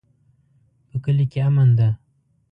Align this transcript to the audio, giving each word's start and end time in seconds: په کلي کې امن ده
په 0.89 0.95
کلي 1.03 1.25
کې 1.31 1.39
امن 1.49 1.69
ده 1.77 1.89